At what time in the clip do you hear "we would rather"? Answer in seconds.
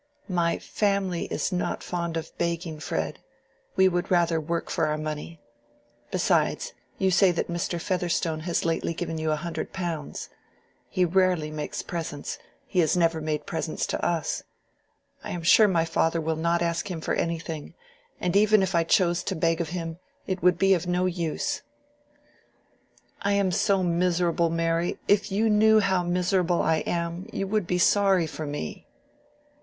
3.75-4.41